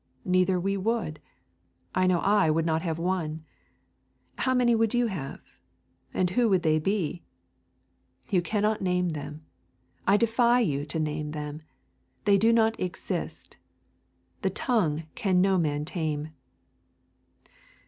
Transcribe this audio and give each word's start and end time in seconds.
Neither 0.25 0.59
we 0.59 0.77
would. 0.77 1.21
I 1.93 2.07
know 2.07 2.21
I 2.21 2.49
would 2.49 2.65
not 2.65 2.81
have 2.81 2.97
one. 2.97 3.45
How 4.39 4.55
many 4.55 4.73
would 4.73 4.95
you 4.95 5.05
have? 5.05 5.43
And 6.11 6.31
who 6.31 6.49
would 6.49 6.63
they 6.63 6.79
be? 6.79 7.21
You 8.31 8.41
cannot 8.41 8.81
name 8.81 9.09
them. 9.09 9.45
I 10.07 10.17
defy 10.17 10.59
you 10.61 10.87
to 10.87 10.97
name 10.99 11.33
them. 11.33 11.61
They 12.25 12.39
do 12.39 12.51
not 12.51 12.79
exist. 12.79 13.57
The 14.41 14.49
tongue 14.49 15.03
can 15.13 15.39
no 15.39 15.59
man 15.59 15.85
tame. 15.85 16.29